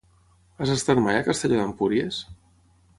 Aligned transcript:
Has 0.61 0.71
estat 0.77 1.03
mai 1.09 1.19
a 1.19 1.29
Castelló 1.29 1.61
d'Empúries? 1.63 2.27